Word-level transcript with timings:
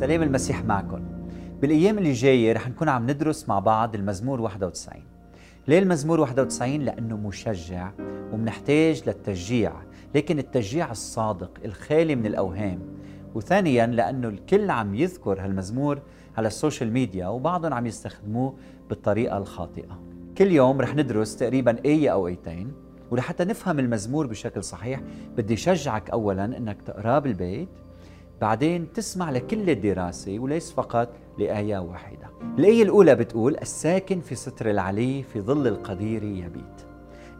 سلام 0.00 0.22
المسيح 0.22 0.64
معكم. 0.64 1.02
بالأيام 1.60 1.98
اللي 1.98 2.12
جاية 2.12 2.52
رح 2.52 2.68
نكون 2.68 2.88
عم 2.88 3.10
ندرس 3.10 3.48
مع 3.48 3.58
بعض 3.58 3.94
المزمور 3.94 4.40
91 4.40 5.02
ليه 5.68 5.78
المزمور 5.78 6.20
91 6.20 6.80
لأنه 6.80 7.16
مشجع 7.16 7.90
ومنحتاج 8.32 9.02
للتشجيع 9.06 9.72
لكن 10.14 10.38
التشجيع 10.38 10.90
الصادق 10.90 11.50
الخالي 11.64 12.16
من 12.16 12.26
الأوهام. 12.26 12.78
وثانيا 13.34 13.86
لأنه 13.86 14.28
الكل 14.28 14.70
عم 14.70 14.94
يذكر 14.94 15.40
هالمزمور 15.40 16.02
على 16.36 16.48
ال 16.48 16.54
social 16.54 16.92
media 16.92 17.28
وبعضهم 17.28 17.74
عم 17.74 17.86
يستخدموه 17.86 18.54
بالطريقة 18.88 19.38
الخاطئة. 19.38 20.00
كل 20.38 20.52
يوم 20.52 20.80
رح 20.80 20.94
ندرس 20.94 21.36
تقريبا 21.36 21.76
آية 21.84 22.10
أو 22.12 22.26
آيتين. 22.26 22.72
ولحتى 23.10 23.44
نفهم 23.44 23.78
المزمور 23.78 24.26
بشكل 24.26 24.64
صحيح 24.64 25.00
بدي 25.36 25.56
شجعك 25.56 26.10
أولا 26.10 26.44
أنك 26.44 26.82
تقراه 26.82 27.18
بالبيت 27.18 27.68
بعدين 28.40 28.92
تسمع 28.92 29.30
لكل 29.30 29.70
الدراسة 29.70 30.38
وليس 30.38 30.72
فقط 30.72 31.08
لآية 31.38 31.78
واحدة. 31.78 32.30
الآية 32.58 32.82
الأولى 32.82 33.14
بتقول 33.14 33.56
الساكن 33.56 34.20
في 34.20 34.34
ستر 34.34 34.70
العلي 34.70 35.22
في 35.22 35.40
ظل 35.40 35.66
القدير 35.66 36.22
يبيت. 36.22 36.86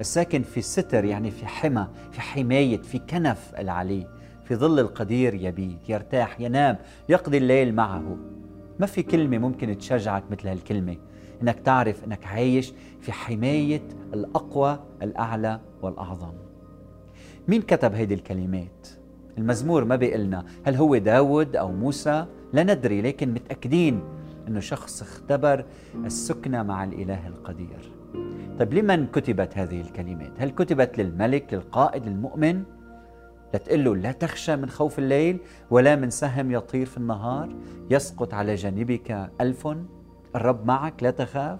الساكن 0.00 0.42
في 0.42 0.62
ستر 0.62 1.04
يعني 1.04 1.30
في 1.30 1.46
حمى 1.46 1.88
في 2.12 2.20
حماية 2.20 2.82
في 2.82 2.98
كنف 2.98 3.52
العلي 3.58 4.06
في 4.44 4.56
ظل 4.56 4.78
القدير 4.78 5.34
يبيت 5.34 5.88
يرتاح 5.88 6.40
ينام 6.40 6.78
يقضي 7.08 7.38
الليل 7.38 7.74
معه. 7.74 8.16
ما 8.80 8.86
في 8.86 9.02
كلمة 9.02 9.38
ممكن 9.38 9.78
تشجعك 9.78 10.24
مثل 10.30 10.48
هالكلمة. 10.48 10.96
إنك 11.42 11.60
تعرف 11.60 12.04
إنك 12.04 12.26
عايش 12.26 12.72
في 13.00 13.12
حماية 13.12 13.82
الأقوى 14.14 14.80
الأعلى 15.02 15.60
والأعظم. 15.82 16.32
مين 17.48 17.62
كتب 17.62 17.94
هيدي 17.94 18.14
الكلمات؟ 18.14 18.99
المزمور 19.38 19.84
ما 19.84 19.96
بيقلنا. 19.96 20.44
هل 20.64 20.74
هو 20.74 20.96
داود 20.96 21.56
أو 21.56 21.72
موسى؟ 21.72 22.26
لا 22.52 22.62
ندري 22.62 23.02
لكن 23.02 23.34
متأكدين 23.34 24.02
أنه 24.48 24.60
شخص 24.60 25.02
اختبر 25.02 25.64
السكنة 26.04 26.62
مع 26.62 26.84
الإله 26.84 27.26
القدير. 27.26 27.92
طيب 28.58 28.74
لمن 28.74 29.06
كتبت 29.06 29.58
هذه 29.58 29.80
الكلمات؟ 29.80 30.32
هل 30.38 30.50
كتبت 30.50 30.98
للملك 30.98 31.54
للقائد 31.54 32.06
المؤمن 32.06 32.62
لتقول 33.54 33.84
له 33.84 33.96
لا 33.96 34.12
تخشى 34.12 34.56
من 34.56 34.68
خوف 34.68 34.98
الليل 34.98 35.38
ولا 35.70 35.96
من 35.96 36.10
سهم 36.10 36.50
يطير 36.50 36.86
في 36.86 36.96
النهار. 36.96 37.48
يسقط 37.90 38.34
على 38.34 38.54
جانبك 38.54 39.30
ألف. 39.40 39.68
الرب 40.36 40.66
معك 40.66 41.02
لا 41.02 41.10
تخاف. 41.10 41.58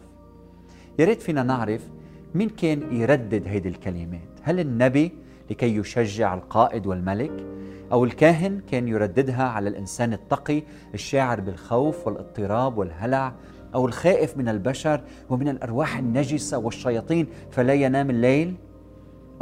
يا 0.99 1.05
ريت 1.05 1.23
فينا 1.23 1.43
نعرف 1.43 1.91
مين 2.35 2.49
كان 2.49 2.97
يردد 2.97 3.49
هيدي 3.49 3.69
الكلمات. 3.69 4.31
هل 4.43 4.61
النبي 4.61 5.13
لكي 5.51 5.77
يشجع 5.77 6.35
القائد 6.35 6.87
والملك 6.87 7.47
أو 7.93 8.05
الكاهن 8.05 8.61
كان 8.71 8.89
يرددها 8.89 9.43
على 9.45 9.69
الإنسان 9.69 10.13
التقي 10.13 10.63
الشاعر 10.95 11.41
بالخوف 11.41 12.07
والاضطراب 12.07 12.79
والهلع 12.79 13.35
أو 13.75 13.87
الخائف 13.87 14.37
من 14.37 14.49
البشر 14.49 15.01
ومن 15.31 15.49
الأرواح 15.49 15.99
النجسة 15.99 16.59
والشياطين 16.59 17.27
فلا 17.51 17.75
ينام 17.75 18.11
الليل 18.11 18.55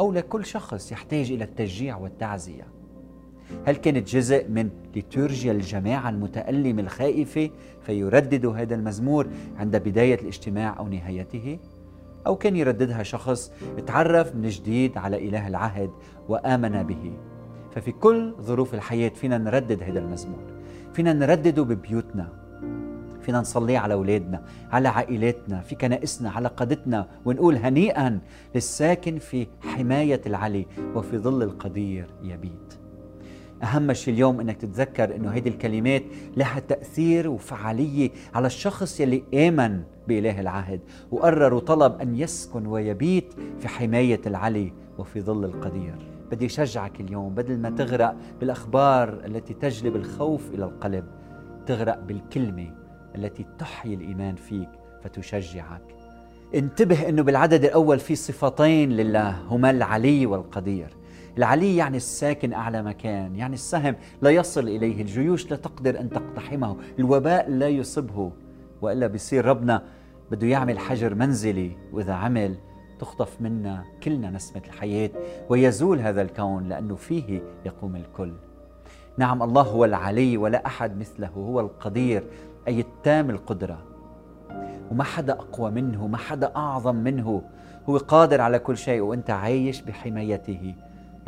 أو 0.00 0.12
لكل 0.12 0.46
شخص 0.46 0.92
يحتاج 0.92 1.32
إلى 1.32 1.44
التشجيع 1.44 1.96
والتعزية 1.96 2.66
هل 3.66 3.76
كانت 3.76 4.08
جزء 4.08 4.48
من 4.48 4.70
ليتورجيا 4.94 5.52
الجماعة 5.52 6.08
المتألمة 6.10 6.82
الخائفة 6.82 7.50
فيردد 7.82 8.46
هذا 8.46 8.74
المزمور 8.74 9.26
عند 9.56 9.76
بداية 9.76 10.14
الاجتماع 10.14 10.78
أو 10.78 10.88
نهايته؟ 10.88 11.58
أو 12.28 12.36
كان 12.36 12.56
يرددها 12.56 13.02
شخص 13.02 13.52
تعرف 13.86 14.34
من 14.34 14.48
جديد 14.48 14.98
على 14.98 15.28
إله 15.28 15.48
العهد 15.48 15.90
وآمن 16.28 16.82
به. 16.82 17.12
ففي 17.72 17.92
كل 17.92 18.34
ظروف 18.40 18.74
الحياة 18.74 19.08
فينا 19.08 19.38
نردد 19.38 19.82
هذا 19.82 19.98
المزمور. 19.98 20.44
فينا 20.92 21.12
نردده 21.12 21.62
ببيوتنا. 21.62 22.28
فينا 23.20 23.40
نصلي 23.40 23.76
على 23.76 23.94
أولادنا 23.94 24.42
على 24.72 24.88
عائلاتنا 24.88 25.60
في 25.60 25.74
كنائسنا 25.74 26.30
على 26.30 26.48
قادتنا 26.48 27.08
ونقول 27.24 27.56
هنيئا 27.56 28.20
للساكن 28.54 29.18
في 29.18 29.46
حماية 29.60 30.20
العلي 30.26 30.66
وفي 30.94 31.18
ظل 31.18 31.42
القدير 31.42 32.06
يبيت. 32.22 32.87
أهم 33.62 33.92
شيء 33.92 34.14
اليوم 34.14 34.40
أنك 34.40 34.56
تتذكر 34.56 35.16
أنه 35.16 35.30
هذه 35.30 35.48
الكلمات 35.48 36.02
لها 36.36 36.60
تأثير 36.60 37.28
وفعالية 37.28 38.10
على 38.34 38.46
الشخص 38.46 39.00
يلي 39.00 39.22
آمن 39.34 39.82
بإله 40.08 40.40
العهد 40.40 40.80
وقرر 41.10 41.54
وطلب 41.54 42.00
أن 42.00 42.16
يسكن 42.16 42.66
ويبيت 42.66 43.34
في 43.58 43.68
حماية 43.68 44.20
العلي 44.26 44.72
وفي 44.98 45.20
ظل 45.20 45.44
القدير. 45.44 45.94
بدي 46.30 46.46
أشجعك 46.46 47.00
اليوم 47.00 47.34
بدل 47.34 47.58
ما 47.58 47.70
تغرق 47.70 48.16
بالأخبار 48.40 49.08
التي 49.24 49.54
تجلب 49.54 49.96
الخوف 49.96 50.54
إلى 50.54 50.64
القلب 50.64 51.04
تغرق 51.66 52.00
بالكلمة 52.00 52.74
التي 53.16 53.46
تحيي 53.58 53.94
الإيمان 53.94 54.34
فيك 54.34 54.68
فتشجعك. 55.02 55.82
انتبه 56.54 57.08
أنه 57.08 57.22
بالعدد 57.22 57.64
الأول 57.64 57.98
في 57.98 58.14
صفتين 58.14 58.90
لله 58.90 59.30
هما 59.30 59.70
العلي 59.70 60.26
والقدير. 60.26 60.88
العلي 61.38 61.76
يعني 61.76 61.96
الساكن 61.96 62.52
أعلى 62.52 62.82
مكان 62.82 63.36
يعني 63.36 63.54
السهم 63.54 63.96
لا 64.22 64.30
يصل 64.30 64.68
إليه 64.68 65.02
الجيوش 65.02 65.50
لا 65.50 65.56
تقدر 65.56 66.00
أن 66.00 66.10
تقتحمه 66.10 66.76
الوباء 66.98 67.50
لا 67.50 67.68
يصبه. 67.68 68.32
وإلا 68.82 69.06
بيصير 69.06 69.44
ربنا 69.44 69.82
بده 70.30 70.46
يعمل 70.46 70.78
حجر 70.78 71.14
منزلي 71.14 71.76
وإذا 71.92 72.12
عمل 72.12 72.56
تخطف 72.98 73.40
منا 73.40 73.84
كلنا 74.02 74.30
نسمة 74.30 74.62
الحياة 74.66 75.10
ويزول 75.48 76.00
هذا 76.00 76.22
الكون 76.22 76.68
لأنه 76.68 76.96
فيه 76.96 77.42
يقوم 77.66 77.96
الكل. 77.96 78.32
نعم 79.18 79.42
الله 79.42 79.62
هو 79.62 79.84
العلي 79.84 80.36
ولا 80.36 80.66
أحد 80.66 80.98
مثله 80.98 81.28
هو 81.28 81.60
القدير 81.60 82.24
أي 82.68 82.80
التام 82.80 83.30
القدرة. 83.30 83.78
وما 84.90 85.04
حدا 85.04 85.32
أقوى 85.32 85.70
منه 85.70 86.06
ما 86.06 86.16
حدا 86.16 86.52
أعظم 86.56 86.96
منه. 86.96 87.42
هو 87.88 87.96
قادر 87.96 88.40
على 88.40 88.58
كل 88.58 88.76
شيء 88.76 89.00
وأنت 89.00 89.30
عايش 89.30 89.80
بحمايته. 89.80 90.74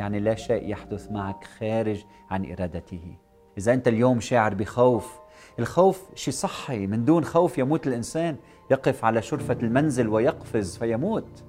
يعني 0.01 0.19
لا 0.19 0.35
شيء 0.35 0.69
يحدث 0.69 1.11
معك 1.11 1.43
خارج 1.59 2.03
عن 2.29 2.51
إرادته. 2.51 3.15
إذا 3.57 3.73
أنت 3.73 3.87
اليوم 3.87 4.19
شاعر 4.19 4.53
بخوف 4.53 5.19
الخوف 5.59 6.09
شيء 6.15 6.33
صحي 6.33 6.87
من 6.87 7.05
دون 7.05 7.23
خوف 7.23 7.57
يموت 7.57 7.87
الإنسان. 7.87 8.35
يقف 8.71 9.05
على 9.05 9.21
شرفة 9.21 9.57
المنزل 9.63 10.07
ويقفز 10.07 10.77
فيموت. 10.77 11.43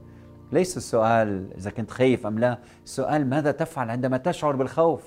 ليس 0.53 0.77
السؤال 0.77 1.53
إذا 1.57 1.71
كنت 1.71 1.91
خايف 1.91 2.27
أم 2.27 2.39
لا. 2.39 2.59
السؤال 2.85 3.27
ماذا 3.27 3.51
تفعل 3.51 3.91
عندما 3.91 4.17
تشعر 4.17 4.57
بالخوف؟ 4.57 5.03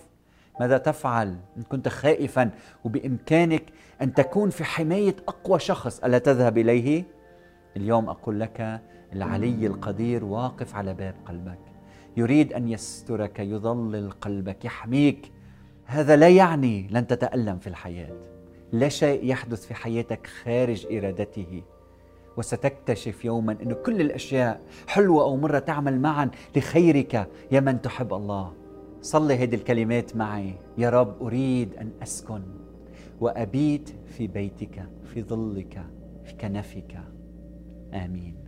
ماذا 0.60 0.78
تفعل 0.78 1.36
إن 1.58 1.64
كنت 1.64 1.88
خائفا 1.88 2.50
وبإمكانك 2.84 3.64
أن 4.02 4.14
تكون 4.14 4.50
في 4.50 4.64
حماية 4.64 5.16
أقوى 5.28 5.60
شخص؟ 5.60 6.00
ألا 6.00 6.18
تذهب 6.18 6.58
إليه؟ 6.58 7.04
اليوم 7.78 8.10
أقول 8.10 8.40
لك 8.40 8.82
العلي 9.14 9.68
القدير 9.68 10.26
واقف 10.26 10.76
على 10.76 10.94
باب 10.94 11.16
قلبك. 11.26 11.75
يريد 12.18 12.54
أن 12.54 12.68
يسترك 12.68 13.40
يظلل 13.40 14.12
قلبك 14.12 14.66
يحميك. 14.66 15.32
هذا 15.86 16.16
لا 16.16 16.30
يعني 16.30 16.88
لن 16.92 17.08
تتألم 17.08 17.58
في 17.58 17.68
الحياة. 17.68 18.16
لا 18.72 18.90
شيء 18.90 19.26
يحدث 19.26 19.66
في 19.66 19.74
حياتك 19.74 20.28
خارج 20.28 20.88
إرادته. 20.92 21.64
وستكتشف 22.38 23.26
يوما 23.26 23.52
أن 23.52 23.74
كل 23.74 24.02
الأشياء 24.02 24.62
حلوة 24.88 25.24
أو 25.24 25.38
مرة 25.38 25.60
تعمل 25.60 26.00
معا 26.00 26.32
لخيرك. 26.56 27.28
يا 27.52 27.60
من 27.60 27.82
تحب 27.82 28.14
الله. 28.14 28.54
صلي 29.02 29.34
هذه 29.34 29.56
الكلمات 29.56 30.16
معي. 30.16 30.54
يا 30.78 30.90
رب 30.90 31.24
أريد 31.24 31.76
أن 31.76 31.92
أسكن 32.04 32.42
وأبيت 33.20 33.90
في 34.06 34.28
بيتك 34.28 34.90
في 35.14 35.24
ظلك 35.24 35.86
في 36.24 36.34
كنفك. 36.34 37.00
آمين. 37.94 38.45